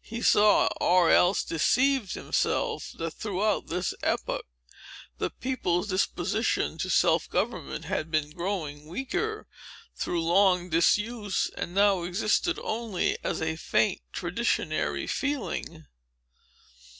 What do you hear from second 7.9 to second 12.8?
been growing weaker, through long disuse, and now existed